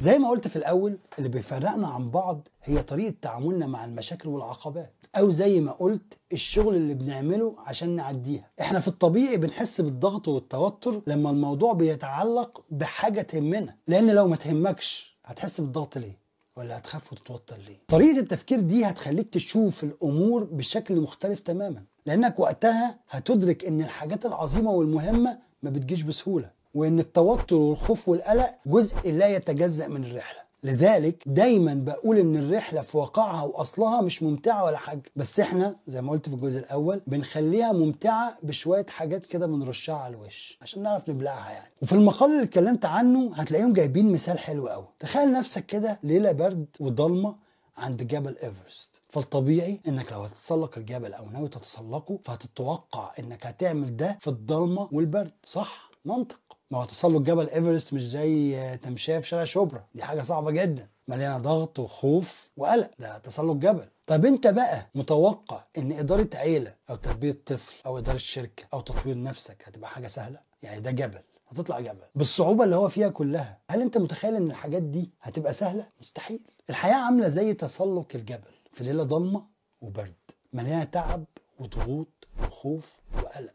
[0.00, 4.92] زي ما قلت في الأول اللي بيفرقنا عن بعض هي طريقة تعاملنا مع المشاكل والعقبات
[5.18, 8.50] أو زي ما قلت الشغل اللي بنعمله عشان نعديها.
[8.60, 15.18] إحنا في الطبيعي بنحس بالضغط والتوتر لما الموضوع بيتعلق بحاجة تهمنا لأن لو ما تهمكش
[15.24, 16.18] هتحس بالضغط ليه؟
[16.56, 22.98] ولا هتخاف وتتوتر ليه؟ طريقة التفكير دي هتخليك تشوف الأمور بشكل مختلف تماما لأنك وقتها
[23.10, 26.50] هتدرك إن الحاجات العظيمة والمهمة ما بتجيش بسهولة.
[26.74, 30.40] وإن التوتر والخوف والقلق جزء لا يتجزأ من الرحلة.
[30.64, 35.02] لذلك دايما بقول إن الرحلة في واقعها وأصلها مش ممتعة ولا حاجة.
[35.16, 40.16] بس إحنا زي ما قلت في الجزء الأول بنخليها ممتعة بشوية حاجات كده بنرشها على
[40.16, 41.70] الوش عشان نعرف نبلعها يعني.
[41.82, 46.66] وفي المقال اللي اتكلمت عنه هتلاقيهم جايبين مثال حلو قوي تخيل نفسك كده ليلة برد
[46.80, 47.34] وضلمة
[47.76, 49.00] عند جبل إيفرست.
[49.10, 55.32] فالطبيعي إنك لو هتتسلق الجبل أو ناوي تتسلقه فهتتوقع إنك هتعمل ده في الضلمة والبرد
[55.46, 56.40] صح؟ منطق.
[56.70, 59.84] ما هو تسلق جبل إيفرست مش زي تمشية في شارع شبرا.
[59.94, 60.88] دي حاجة صعبة جدا.
[61.08, 62.90] مليانة ضغط وخوف وقلق.
[62.98, 63.84] ده تسلق جبل.
[64.06, 69.22] طب أنت بقى متوقع إن إدارة عيلة أو تربية طفل أو إدارة شركة أو تطوير
[69.22, 71.20] نفسك هتبقى حاجة سهلة؟ يعني ده جبل.
[71.48, 72.04] هتطلع جبل.
[72.14, 76.40] بالصعوبة اللي هو فيها كلها هل أنت متخيل إن الحاجات دي هتبقى سهلة؟ مستحيل.
[76.70, 79.46] الحياة عاملة زي تسلق الجبل في ليلة ضلمة
[79.80, 80.14] وبرد.
[80.52, 81.24] مليانة تعب
[81.58, 83.54] وضغوط وخوف وقلق.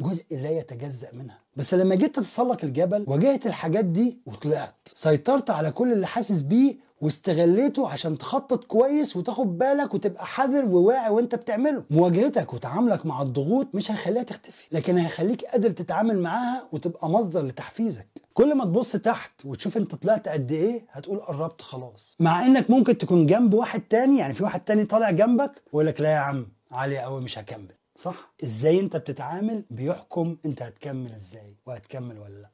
[0.00, 1.38] جزء لا يتجزأ منها.
[1.56, 4.74] بس لما جيت تتسلق الجبل واجهت الحاجات دي وطلعت.
[4.94, 11.10] سيطرت على كل اللي حاسس بيه واستغليته عشان تخطط كويس وتاخد بالك وتبقى حذر وواعي
[11.10, 11.84] وانت بتعمله.
[11.90, 18.06] مواجهتك وتعاملك مع الضغوط مش هيخليها تختفي لكن هيخليك قادر تتعامل معاها وتبقى مصدر لتحفيزك.
[18.34, 22.16] كل ما تبص تحت وتشوف انت طلعت قد إيه هتقول قربت خلاص.
[22.20, 26.00] مع انك ممكن تكون جنب واحد تاني يعني في واحد تاني طالع جنبك ويقول لك
[26.00, 27.72] لا يا عم عالية قوي مش هكمل.
[27.96, 32.50] صح؟ إزاي انت بتتعامل بيحكم انت هتكمل إزاي وهتكمل ولا لا.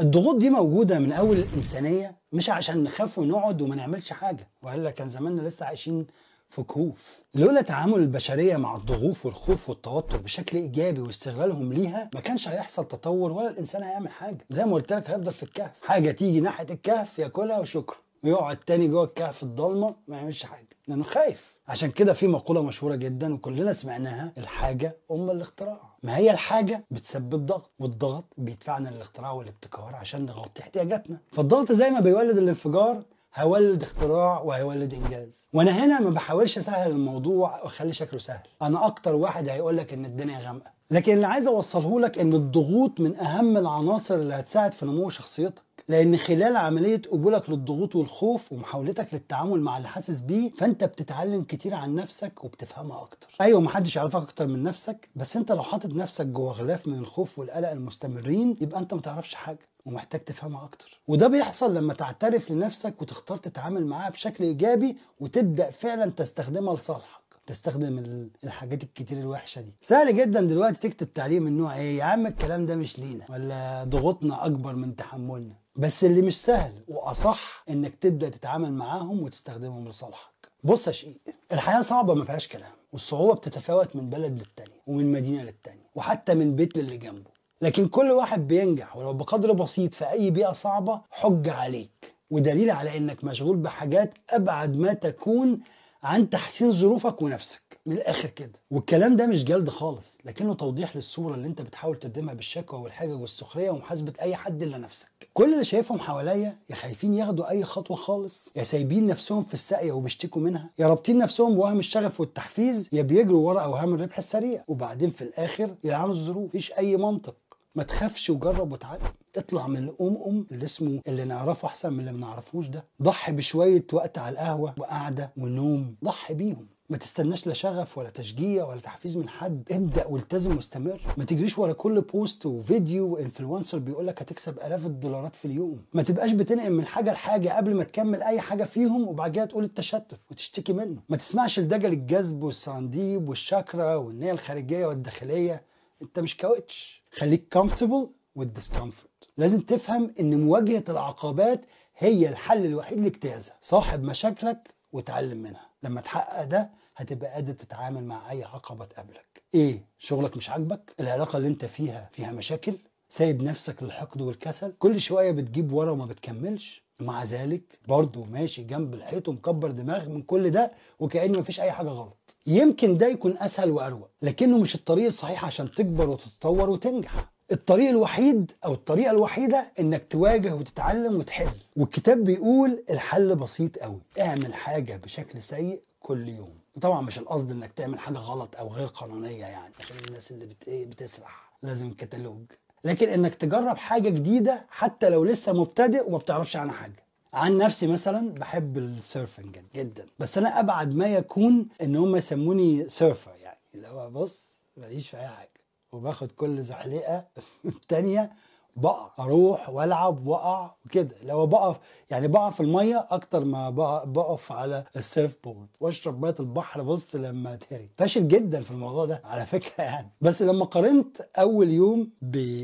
[0.00, 4.50] الضغوط دي موجودة من أول الإنسانية مش عشان نخاف ونقعد وما نعملش حاجة.
[4.62, 6.06] وإلا كان زماننا لسه عايشين
[6.48, 7.20] في كهوف.
[7.34, 13.32] لولا تعامل البشرية مع الضغوط والخوف والتوتر بشكل إيجابي واستغلالهم ليها ما كانش هيحصل تطور
[13.32, 14.46] ولا الإنسان هيعمل حاجة.
[14.50, 15.82] زي ما قلت لك هيفضل في الكهف.
[15.82, 17.96] حاجة تيجي ناحية الكهف ياكلها وشكرا.
[18.24, 20.68] ويقعد تاني جوه الكهف الضلمة ما يعملش حاجة.
[20.88, 21.52] لأنه خايف.
[21.68, 25.80] عشان كده في مقولة مشهورة جدا وكلنا سمعناها الحاجة أم الاختراع.
[26.02, 31.18] ما هي الحاجة؟ بتسبب ضغط والضغط بيدفعنا للاختراع والابتكار عشان نغطي احتياجاتنا.
[31.32, 33.02] فالضغط زي ما بيولد الانفجار
[33.34, 35.48] هيولد اختراع وهيولد إنجاز.
[35.52, 38.42] وأنا هنا ما بحاولش أسهل الموضوع وأخلي شكله سهل.
[38.62, 40.70] أنا أكتر واحد هيقول لك إن الدنيا غامقة.
[40.92, 45.62] لكن اللي عايز أوصله لك إن الضغوط من أهم العناصر اللي هتساعد في نمو شخصيتك
[45.88, 51.74] لأن خلال عملية قبولك للضغوط والخوف ومحاولتك للتعامل مع اللي حاسس بيه فأنت بتتعلم كتير
[51.74, 53.28] عن نفسك وبتفهمها أكتر.
[53.40, 57.38] أيوه محدش يعرفك أكتر من نفسك بس أنت لو حاطط نفسك جوه غلاف من الخوف
[57.38, 61.00] والقلق المستمرين يبقى أنت ما تعرفش حاجة ومحتاج تفهمها أكتر.
[61.08, 67.21] وده بيحصل لما تعترف لنفسك وتختار تتعامل معاها بشكل إيجابي وتبدأ فعلا تستخدمها لصالحك.
[67.52, 69.74] تستخدم ال- الحاجات الكتير الوحشة دي.
[69.82, 73.84] سهل جدا دلوقتي تكتب تعليق من نوع إيه يا عم الكلام ده مش لينا ولا
[73.84, 75.54] ضغوطنا أكبر من تحملنا.
[75.76, 80.32] بس اللي مش سهل وأصح إنك تبدأ تتعامل معاهم وتستخدمهم لصالحك.
[80.64, 81.16] بص يا شقيق
[81.52, 86.56] الحياة صعبة ما فيهاش كلام والصعوبة بتتفاوت من بلد للتاني ومن مدينة للتانيه وحتى من
[86.56, 87.30] بيت للي جنبه.
[87.62, 92.14] لكن كل واحد بينجح ولو بقدر بسيط في أي بيئة صعبة حج عليك.
[92.30, 95.60] ودليل على إنك مشغول بحاجات أبعد ما تكون
[96.02, 97.62] عن تحسين ظروفك ونفسك.
[97.86, 98.52] من الآخر كده.
[98.70, 103.70] والكلام ده مش جلد خالص لكنه توضيح للصورة اللي انت بتحاول تقدمها بالشكوى والحجج والسخرية
[103.70, 105.08] ومحاسبة أي حد إلا نفسك.
[105.34, 109.92] كل اللي شايفهم حواليا يا خايفين ياخدوا أي خطوة خالص يا سايبين نفسهم في الساقية
[109.92, 115.10] وبيشتكوا منها يا رابطين نفسهم بوهم الشغف والتحفيز يا بيجروا ورا أوهام الربح السريع وبعدين
[115.10, 116.44] في الآخر يلعنوا الظروف.
[116.48, 117.36] مفيش أي منطق.
[117.74, 119.00] ما تخافش وجرب وتعلم
[119.36, 122.84] اطلع من الوهم اللي اسمه اللي نعرفه أحسن من اللي ما نعرفوش ده.
[123.02, 125.96] ضحي بشوية وقت على القهوة وقعده ونوم.
[126.04, 126.66] ضحي بيهم.
[126.90, 129.62] ما تستناش لا شغف ولا تشجيع ولا تحفيز من حد.
[129.70, 131.00] ابدأ والتزم واستمر.
[131.16, 135.84] ما تجريش ورا كل post وفيديو و influencer بيقول لك هتكسب آلاف الدولارات في اليوم.
[135.92, 139.64] ما تبقاش بتنقل من حاجة لحاجة قبل ما تكمل أي حاجة فيهم وبعد كده تقول
[139.64, 141.00] التشتت وتشتكي منه.
[141.08, 145.62] ما تسمعش لدجل الجذب والسرانديب والشاكرا والنية الخارجية والداخلية.
[146.02, 147.01] أنت مش كاوتش.
[147.12, 151.60] خليك comfortable والديسكمفورت لازم تفهم إن مواجهة العقبات
[151.98, 155.66] هي الحل الوحيد لاجتيازها صاحب مشاكلك وتعلم منها.
[155.82, 159.42] لما تحقق ده هتبقى قادر تتعامل مع أي عقبة تقابلك.
[159.54, 162.78] إيه؟ شغلك مش عاجبك؟ العلاقة اللي أنت فيها فيها مشاكل؟
[163.12, 164.72] سايب نفسك للحقد والكسل.
[164.78, 166.82] كل شوية بتجيب ورا وما بتكملش.
[167.00, 171.88] مع ذلك برضه ماشي جنب الحيط ومكبر دماغ من كل ده وكأن مفيش أي حاجة
[171.88, 172.34] غلط.
[172.46, 177.32] يمكن ده يكون أسهل وأروق لكنه مش الطريق الصحيح عشان تكبر وتتطور وتنجح.
[177.52, 181.56] الطريق الوحيد أو الطريقة الوحيدة إنك تواجه وتتعلم وتحل.
[181.76, 186.54] والكتاب بيقول الحل بسيط قوي اعمل حاجة بشكل سيء كل يوم.
[186.80, 190.70] طبعا مش القصد إنك تعمل حاجة غلط أو غير قانونية يعني عشان الناس اللي بت...
[190.70, 191.52] بتسرح.
[191.62, 192.42] لازم كتالوج
[192.84, 197.02] لكن إنك تجرب حاجة جديدة حتى لو لسه مبتدئ وما بتعرفش عنها حاجة.
[197.34, 200.06] عن نفسي مثلا بحب ال surfing جدا.
[200.18, 203.58] بس أنا أبعد ما يكون إن هم يسموني surfer يعني.
[203.74, 205.48] اللي هو بص ماليش في أي حاجة.
[205.92, 207.24] وباخد كل زحليقة
[207.88, 208.32] تانية.
[208.76, 211.16] بقع أروح والعب واقع وكده.
[211.24, 211.76] لو بقف
[212.10, 213.70] يعني بقع في المية أكتر ما
[214.04, 215.66] بقف على ال surfboard.
[215.80, 220.10] واشرب مية البحر بص لما اتهري فاشل جدا في الموضوع ده على فكرة يعني.
[220.20, 222.10] بس لما قارنت اول يوم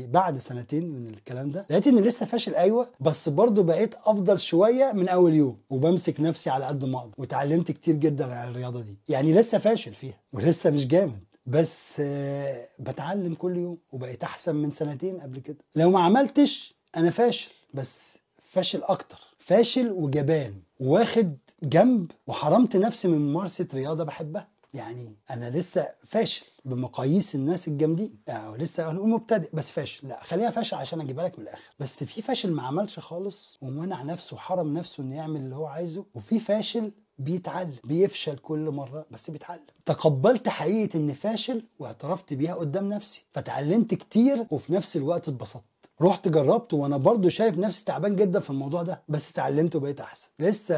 [0.09, 2.87] بعد سنتين من الكلام ده لقيت إني لسه فاشل أيوه.
[2.99, 5.57] بس برضه بقيت أفضل شوية من أول يوم.
[5.69, 7.13] وبمسك نفسي على قد ما أقدر.
[7.17, 8.97] وتعلمت كتير جدا عن الرياضة دي.
[9.09, 10.17] يعني لسه فاشل فيها.
[10.33, 11.28] ولسه مش جامد.
[11.49, 12.01] بس
[12.79, 15.57] بتعلم كل يوم وبقيت أحسن من سنتين قبل كده.
[15.75, 19.19] لو ما عملتش أنا فاشل بس فاشل أكتر.
[19.39, 24.47] فاشل وجبان واخد جنب وحرمت نفسي من ممارسة رياضة بحبها.
[24.73, 30.07] يعني أنا لسه فاشل بمقاييس الناس الجامدين يعني لسه هنقول مبتدئ بس فاشل.
[30.07, 31.63] لا خليها فاشل عشان أجيبها لك من الآخر.
[31.79, 36.05] بس في فاشل ما عملش خالص ومنع نفسه وحرم نفسه إنه يعمل اللي هو عايزه.
[36.15, 39.61] وفي فاشل بيتعلم بيفشل كل مرة بس بيتعلم.
[39.85, 45.63] تقبلت حقيقة إني فاشل واعترفت بيها قدام نفسي فتعلمت كتير وفي نفس الوقت اتبسطت.
[46.01, 50.27] رحت جربت وأنا برضو شايف نفسي تعبان جدا في الموضوع ده بس اتعلمت وبقيت أحسن.
[50.39, 50.75] لسه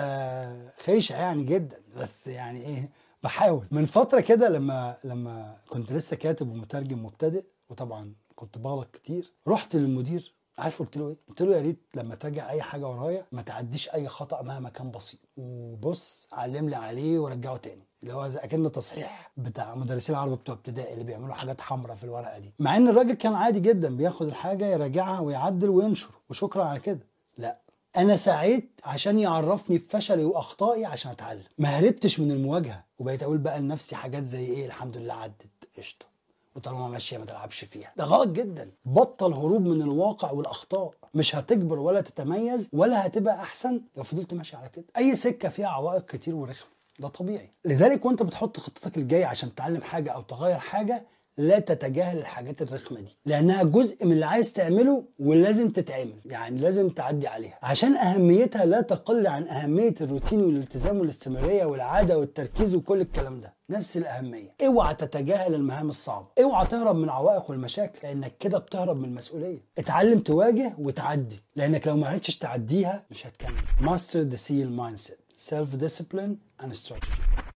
[0.77, 2.89] خيشة يعني جدا بس يعني إيه
[3.23, 3.65] بحاول.
[3.71, 9.75] من فترة كده لما لما كنت لسه كاتب ومترجم مبتدئ وطبعا كنت بغلط كتير رحت
[9.75, 13.41] للمدير عارف قلت له إيه؟ قلت له يا ريت لما تراجع أي حاجة ورايا ما
[13.41, 15.19] تعديش أي خطأ مهما كان بسيط.
[15.37, 17.87] وبص علم لي عليه ورجعه تاني.
[18.03, 22.03] اللي هو زي اكنه تصحيح بتاع مدرسين العربي بتوع ابتدائي اللي بيعملوا حاجات حمراء في
[22.03, 22.53] الورقة دي.
[22.59, 26.09] مع إن الراجل كان عادي جدا بياخد الحاجة يراجعها ويعدل وينشر.
[26.29, 27.07] وشكرا على كده.
[27.37, 27.61] لا
[27.97, 31.43] أنا سعيت عشان يعرفني بفشلي وأخطائي عشان أتعلم.
[31.57, 32.83] ما هربتش من المواجهة.
[32.99, 35.47] وبقيت أقول بقى لنفسي حاجات زي إيه؟ الحمد لله عدت.
[35.77, 36.10] قشطة.
[36.55, 37.93] وطالما ماشية ما تلعبش فيها.
[37.97, 38.71] ده غلط جدا.
[38.85, 40.93] بطل هروب من الواقع والأخطاء.
[41.13, 43.81] مش هتكبر ولا تتميز ولا هتبقى أحسن.
[43.97, 44.85] لو فضلت ماشي على كده.
[44.97, 46.71] أي سكة فيها عوائق كتير ورخمة.
[46.99, 47.53] ده طبيعي.
[47.65, 51.05] لذلك وأنت بتحط خطتك الجاية عشان تتعلم حاجة أو تغير حاجة
[51.37, 56.89] لا تتجاهل الحاجات الرخمة دي لأنها جزء من اللي عايز تعمله ولازم تتعمل يعني لازم
[56.89, 57.59] تعدي عليها.
[57.63, 63.53] عشان أهميتها لا تقل عن أهمية الروتين والالتزام والاستمرارية والعادة والتركيز وكل الكلام ده.
[63.69, 64.55] نفس الأهمية.
[64.65, 66.27] اوعى تتجاهل المهام الصعبة.
[66.43, 69.59] اوعى تهرب من العوائق والمشاكل لأنك كده بتهرب من المسؤولية.
[69.77, 73.61] اتعلم تواجه وتعدي لأنك لو ما عرفتش تعديها مش هتكمل.
[73.89, 75.21] Master the seal mindset.
[75.49, 77.50] Self discipline and strategy.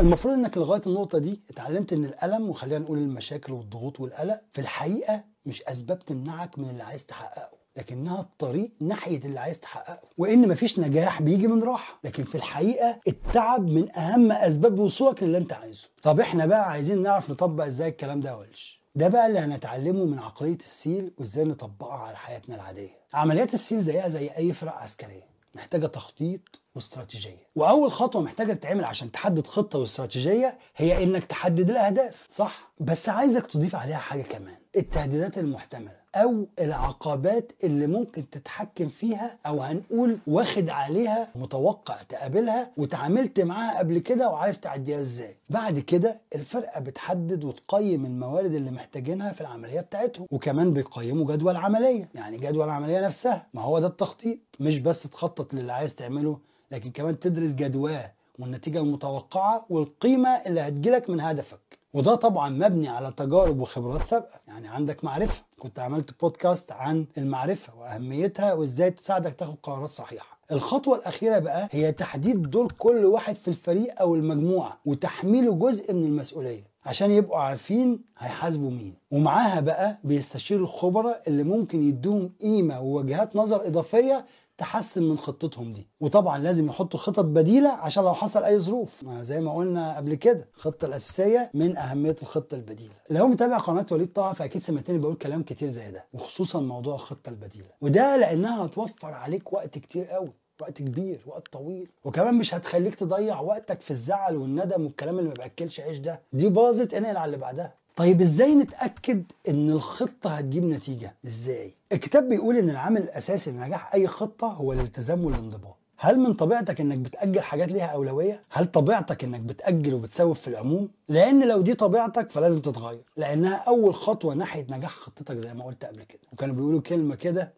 [0.00, 5.24] المفروض إنك لغاية النقطة دي اتعلمت إن الألم وخلينا نقول المشاكل والضغوط والقلق في الحقيقة
[5.46, 10.08] مش أسباب تمنعك من اللي عايز تحققه لكنها الطريق ناحية اللي عايز تحققه.
[10.18, 15.38] وإن مفيش نجاح بيجي من راحة لكن في الحقيقة التعب من أهم أسباب وصولك للي
[15.38, 15.84] أنت عايزه.
[16.02, 20.18] طب إحنا بقى عايزين نعرف نطبق إزاي الكلام ده ولش؟ ده بقى اللي هنتعلمه من
[20.18, 22.90] عقلية السيل وإزاي نطبقها على حياتنا العادية.
[23.14, 26.40] عمليات السيل زيها زي أي فرق عسكرية محتاجة تخطيط
[26.78, 27.48] واستراتيجية.
[27.56, 32.72] وأول خطوة محتاجة تتعمل عشان تحدد خطة واستراتيجية هي إنك تحدد الاهداف صح.
[32.80, 34.54] بس عايزك تضيف عليها حاجة كمان.
[34.76, 43.40] التهديدات المحتملة أو العقبات اللي ممكن تتحكم فيها أو هنقول واخد عليها متوقع تقابلها وتعاملت
[43.40, 45.36] معاها قبل كده وعارف تعديها إزاي.
[45.50, 52.08] بعد كده الفرقة بتحدد وتقيم الموارد اللي محتاجينها في العملية بتاعتهم وكمان بيقيموا جدول العملية
[52.14, 54.38] يعني جدول العملية نفسها ما هو ده التخطيط.
[54.60, 56.38] مش بس تخطط للي عايز تعمله
[56.70, 61.78] لكن كمان تدرس جدواه والنتيجة المتوقعة والقيمة اللي هتجيلك من هدفك.
[61.92, 64.40] وده طبعا مبني على تجارب وخبرات سابقة.
[64.48, 65.42] يعني عندك معرفة.
[65.58, 70.38] كنت عملت بودكاست عن المعرفة وأهميتها وإزاي تساعدك تاخد قرارات صحيحة.
[70.52, 76.04] الخطوة الأخيرة بقى هي تحديد دور كل واحد في الفريق أو المجموعة وتحميله جزء من
[76.04, 78.94] المسؤولية عشان يبقوا عارفين هيحاسبوا مين.
[79.10, 84.24] ومعاها بقى بيستشيروا الخبراء اللي ممكن يدوهم قيمة ووجهات نظر إضافية
[84.58, 85.86] تحسن من خطتهم دي.
[86.00, 89.02] وطبعا لازم يحطوا خطط بديلة عشان لو حصل أي ظروف.
[89.02, 92.92] ما زي ما قلنا قبل كده الخطة الأساسية من أهمية الخطة البديلة.
[93.10, 97.28] لو متابع قناة وليد طه فاكيد سمعتني بقول كلام كتير زي ده وخصوصا موضوع الخطة
[97.28, 97.68] البديلة.
[97.80, 101.88] وده لأنها هتوفر عليك وقت كتير قوي وقت كبير وقت طويل.
[102.04, 106.20] وكمان مش هتخليك تضيع وقتك في الزعل والندم والكلام اللي ما بياكلش عيش ده.
[106.32, 107.74] دي باظت انقل على اللي بعدها.
[107.98, 114.06] طيب إزاي نتأكد إن الخطة هتجيب نتيجة؟ إزاي؟ الكتاب بيقول إن العامل الأساسي لنجاح أي
[114.06, 115.76] خطة هو الالتزام والانضباط.
[115.96, 120.88] هل من طبيعتك إنك بتأجل حاجات ليها أولوية؟ هل طبيعتك إنك بتأجل وبتسوف في العموم؟
[121.08, 125.84] لأن لو دي طبيعتك فلازم تتغير لأنها أول خطوة ناحية نجاح خطتك زي ما قلت
[125.84, 126.20] قبل كده.
[126.32, 127.54] وكانوا بيقولوا كلمة كده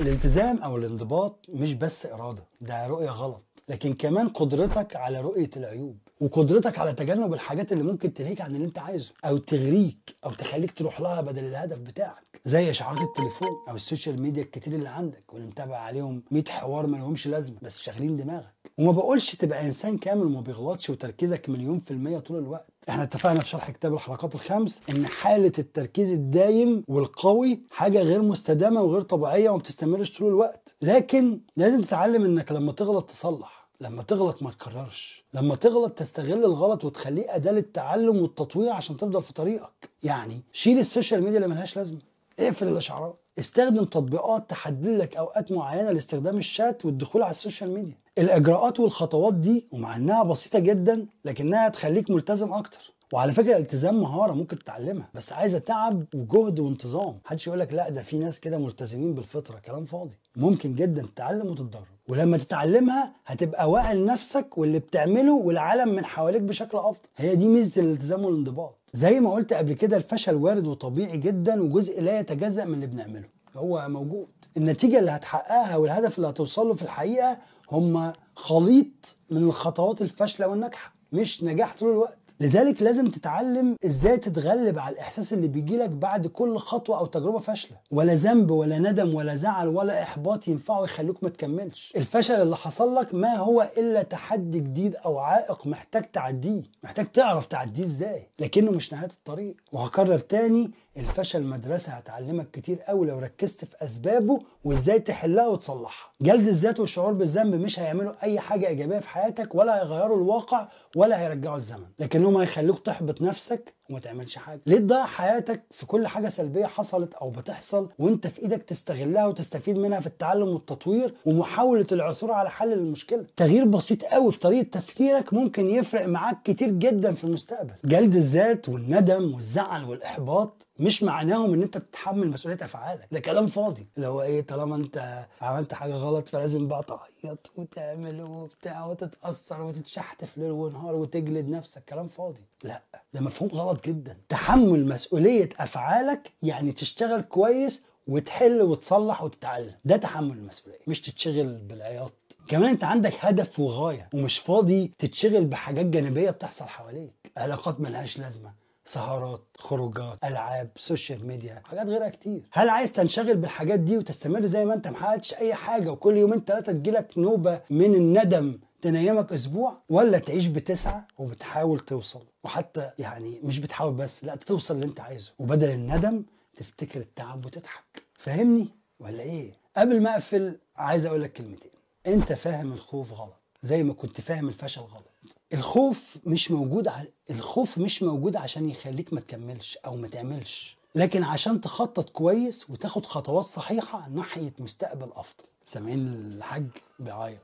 [0.00, 5.98] الالتزام أو الانضباط مش بس إرادة ده رؤية غلط لكن كمان قدرتك على رؤية العيوب.
[6.20, 10.70] وقدرتك على تجنب الحاجات اللي ممكن تلهيك عن اللي انت عايزه أو تغريك أو تخليك
[10.70, 12.40] تروح لها بدل الهدف بتاعك.
[12.44, 16.86] زي إشعارات التليفون أو ال social media الكتير اللي عندك واللي متابع عليهم 100 حوار
[16.86, 18.54] ما لهمش لازمة بس شاغلين دماغك.
[18.78, 22.66] وما بقولش تبقى إنسان كامل وما بيغلطش وتركيزك مليون في المية طول الوقت.
[22.88, 28.82] إحنا اتفقنا في شرح كتاب الحلقات الخمس إن حالة التركيز الدايم والقوي حاجة غير مستدامة
[28.82, 30.74] وغير طبيعية وما بتستمرش طول الوقت.
[30.82, 33.59] لكن لازم تتعلم إنك لما تغلط تصلح.
[33.80, 35.24] لما تغلط ما تكررش.
[35.34, 39.90] لما تغلط تستغل الغلط وتخليه أداة للتعلم والتطوير عشان تفضل في طريقك.
[40.02, 41.98] يعني شيل ال social media اللي ملهاش لازمة.
[42.38, 47.96] اقفل الاشعارات استخدم تطبيقات تحدد لك أوقات معينة لاستخدام الشات والدخول على ال social media.
[48.18, 52.92] الإجراءات والخطوات دي ومع إنها بسيطة جدا لكنها هتخليك ملتزم أكتر.
[53.12, 57.18] وعلى فكرة الالتزام مهارة ممكن تتعلمها بس عايزة تعب وجهد وانتظام.
[57.24, 60.18] محدش يقول لك لا ده في ناس كده ملتزمين بالفطرة كلام فاضي.
[60.36, 61.84] ممكن جدا تتعلم وتتدرب.
[62.10, 66.98] ولما تتعلمها هتبقى واعي لنفسك واللي بتعمله والعالم من حواليك بشكل أفضل.
[67.16, 68.78] هي دي ميزة الالتزام والانضباط.
[68.94, 73.24] زي ما قلت قبل كده الفشل وارد وطبيعي جدا وجزء لا يتجزأ من اللي بنعمله.
[73.56, 74.26] هو موجود.
[74.56, 77.38] النتيجة اللي هتحققها والهدف اللي هتوصل له في الحقيقة
[77.72, 78.86] هم خليط
[79.30, 82.18] من الخطوات الفاشلة والناجحة مش نجاح طول الوقت.
[82.40, 87.76] لذلك لازم تتعلم إزاي تتغلب على الاحساس اللي بيجيلك بعد كل خطوة أو تجربة فاشلة.
[87.90, 91.92] ولا ذنب ولا ندم ولا زعل ولا احباط ينفعوا يخلوك ما تكملش.
[91.96, 96.62] الفشل اللي حصل لك ما هو إلا تحدي جديد أو عائق محتاج تعديه.
[96.84, 98.28] محتاج تعرف تعديه إزاي.
[98.38, 99.56] لكنه مش نهاية الطريق.
[99.72, 106.12] وهكرر تاني الفشل مدرسة هتعلمك كتير قوي لو ركزت في أسبابه وإزاي تحلها وتصلحها.
[106.20, 111.20] جلد الذات والشعور بالذنب مش هيعملوا أي حاجة إيجابية في حياتك ولا هيغيروا الواقع ولا
[111.20, 111.86] هيرجعوا الزمن.
[111.98, 114.60] لكنهم هيخلوك تحبط نفسك وما تعملش حاجة.
[114.66, 119.76] ليه تضيع حياتك في كل حاجة سلبية حصلت أو بتحصل وأنت في إيدك تستغلها وتستفيد
[119.76, 125.34] منها في التعلم والتطوير ومحاولة العثور على حل للمشكله تغيير بسيط قوي في طريقة تفكيرك
[125.34, 127.72] ممكن يفرق معاك كتير جدا في المستقبل.
[127.84, 133.08] جلد الذات والندم والزعل والإحباط مش معناهم إن أنت بتتحمل مسؤولية أفعالك.
[133.12, 133.86] ده كلام فاضي.
[133.96, 140.38] اللي هو إيه طالما أنت عملت حاجة غلط فلازم بقى تعيط وتعمل وبتاع وتتأثر وتتشحتف
[140.38, 141.84] ليل ونهار وتجلد نفسك.
[141.88, 142.40] كلام فاضي.
[142.64, 142.82] لا
[143.14, 144.16] ده مفهوم غلط جدا.
[144.28, 149.74] تحمل مسؤولية أفعالك يعني تشتغل كويس وتحل وتصلح وتتعلم.
[149.84, 152.12] ده تحمل المسؤولية مش تتشغل بالعياط.
[152.48, 157.12] كمان أنت عندك هدف وغاية ومش فاضي تتشغل بحاجات جانبية بتحصل حواليك.
[157.36, 158.52] علاقات ملهاش لازمة
[158.86, 162.42] سهرات خروجات ألعاب social media حاجات غيرها كتير.
[162.52, 166.72] هل عايز تنشغل بالحاجات دي وتستمر زي ما أنت؟ محققتش أي حاجة وكل يومين ثلاثة
[166.72, 173.94] تجيلك نوبة من الندم تنيمك أسبوع ولا تعيش بتسعى وبتحاول توصل؟ وحتى يعني مش بتحاول
[173.94, 175.32] بس لا توصل اللي أنت عايزه.
[175.38, 176.24] وبدل الندم
[176.56, 178.02] تفتكر التعب وتضحك.
[178.18, 178.68] فاهمني؟
[179.00, 181.70] ولا إيه؟ قبل ما أقفل عايز أقول لك كلمتين.
[182.06, 185.04] أنت فاهم الخوف غلط زي ما كنت فاهم الفشل غلط.
[185.52, 187.02] الخوف مش موجود ع...
[187.30, 190.76] الخوف مش موجود عشان يخليك ما تكملش أو ما تعملش.
[190.94, 195.44] لكن عشان تخطط كويس وتاخد خطوات صحيحة ناحية مستقبل أفضل.
[195.64, 196.66] سامعين الحاج
[196.98, 197.40] بيعيط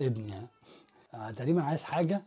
[0.00, 0.46] ابني ها
[1.14, 2.22] آه، تقريبا عايز حاجة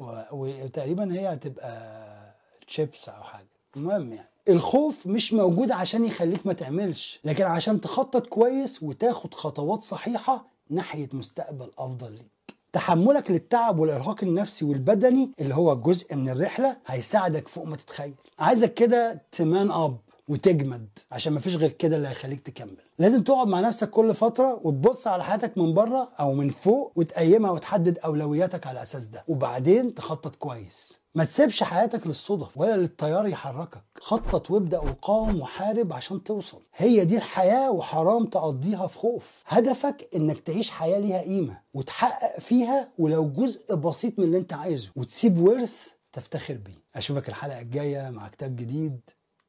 [0.00, 0.20] و...
[0.32, 2.34] وتقريبا هي هتبقى
[2.66, 3.46] تشيبس أو حاجة.
[3.76, 9.82] المهم يعني الخوف مش موجود عشان يخليك ما تعملش لكن عشان تخطط كويس وتاخد خطوات
[9.82, 12.26] صحيحة ناحية مستقبل أفضل ليك.
[12.72, 18.14] تحملك للتعب والإرهاق النفسي والبدني اللي هو جزء من الرحلة هيساعدك فوق ما تتخيل.
[18.38, 19.96] عايزك كده تمان اب
[20.28, 22.76] وتجمد عشان مفيش غير كده اللي هيخليك تكمل.
[22.98, 27.50] لازم تقعد مع نفسك كل فترة وتبص على حياتك من بره أو من فوق وتقيمها
[27.50, 29.24] وتحدد أولوياتك على الاساس ده.
[29.28, 31.04] وبعدين تخطط كويس.
[31.14, 33.82] ما تسيبش حياتك للصدف ولا للتيار يحركك.
[33.98, 36.62] خطط وابدأ وقاوم وحارب عشان توصل.
[36.76, 39.42] هي دي الحياة وحرام تقضيها في خوف.
[39.46, 44.90] هدفك إنك تعيش حياة ليها قيمة وتحقق فيها ولو جزء بسيط من اللي أنت عايزه
[44.96, 46.82] وتسيب ورث تفتخر بيه.
[46.94, 49.00] أشوفك الحلقة الجاية مع كتاب جديد.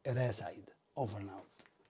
[0.08, 0.64] قراية سعيدة.
[0.97, 1.44] over now.